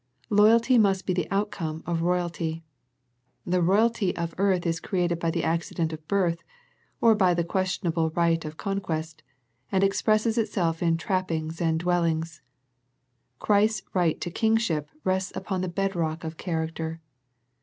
[0.31, 2.63] Loyalty must be the outcome of royalty.
[3.45, 6.41] The royalty of earth is created by the accident of birth,
[7.01, 9.21] or by the questionable right of conquest,
[9.71, 12.41] and ex presses itself in trappings and dwellings.
[13.37, 16.99] Christ's right to Kingship rests upon the bed rock of character.